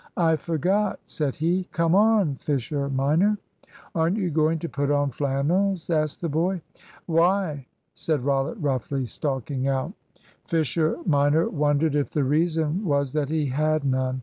"I 0.17 0.35
forgot," 0.35 0.99
said 1.05 1.35
he; 1.35 1.67
"come 1.71 1.93
on, 1.93 2.37
Fisher 2.37 2.89
minor." 2.89 3.37
"Aren't 3.93 4.17
you 4.17 4.31
going 4.31 4.57
to 4.57 4.67
put 4.67 4.89
on 4.89 5.11
flannels?" 5.11 5.91
asked 5.91 6.21
the 6.21 6.27
boy. 6.27 6.61
"Why!" 7.05 7.67
said 7.93 8.25
Rollitt 8.25 8.57
roughly, 8.59 9.05
stalking 9.05 9.67
out. 9.67 9.93
Fisher 10.43 10.97
minor 11.05 11.47
wondered 11.47 11.93
if 11.93 12.09
the 12.09 12.23
reason 12.23 12.83
was 12.83 13.13
that 13.13 13.29
he 13.29 13.45
had 13.45 13.83
none. 13.83 14.19